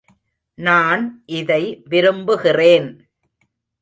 [0.57, 1.03] நான்
[1.25, 2.89] இதை விரும்புகிறேன்.